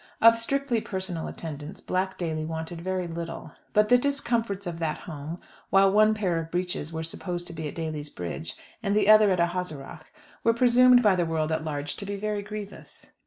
Of 0.19 0.39
strictly 0.39 0.81
personal 0.81 1.27
attendance 1.27 1.79
Black 1.79 2.17
Daly 2.17 2.43
wanted 2.43 2.81
very 2.81 3.05
little; 3.07 3.51
but 3.71 3.89
the 3.89 3.99
discomforts 3.99 4.65
of 4.65 4.79
that 4.79 5.01
home, 5.01 5.39
while 5.69 5.91
one 5.91 6.15
pair 6.15 6.39
of 6.39 6.49
breeches 6.49 6.91
were 6.91 7.03
supposed 7.03 7.45
to 7.45 7.53
be 7.53 7.67
at 7.67 7.75
Daly's 7.75 8.09
Bridge, 8.09 8.55
and 8.81 8.95
the 8.95 9.07
others 9.07 9.29
at 9.33 9.39
Ahaseragh, 9.51 10.01
were 10.43 10.55
presumed 10.55 11.03
by 11.03 11.15
the 11.15 11.27
world 11.27 11.51
at 11.51 11.63
large 11.63 11.95
to 11.97 12.05
be 12.07 12.15
very 12.15 12.41
grievous. 12.41 13.13